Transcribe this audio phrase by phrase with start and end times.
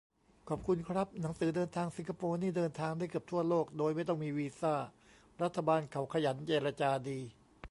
[0.49, 4.75] ขอบคุณครับ หนังสือเดินทางสิงคโปร์นี่เดินทางได้เกือบทั่วโลกโดยไม่ต้องมีวีซ่า
[5.41, 7.19] รัฐบาลเขาขยันเจรจาดี